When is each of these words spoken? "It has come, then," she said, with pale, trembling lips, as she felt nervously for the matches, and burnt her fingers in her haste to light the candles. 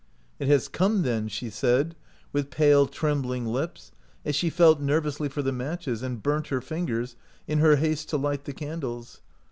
"It 0.39 0.47
has 0.47 0.67
come, 0.67 1.03
then," 1.03 1.27
she 1.27 1.51
said, 1.51 1.95
with 2.33 2.49
pale, 2.49 2.87
trembling 2.87 3.45
lips, 3.45 3.91
as 4.25 4.35
she 4.35 4.49
felt 4.49 4.81
nervously 4.81 5.29
for 5.29 5.43
the 5.43 5.51
matches, 5.51 6.01
and 6.01 6.23
burnt 6.23 6.47
her 6.47 6.59
fingers 6.59 7.15
in 7.47 7.59
her 7.59 7.75
haste 7.75 8.09
to 8.09 8.17
light 8.17 8.45
the 8.45 8.53
candles. 8.53 9.21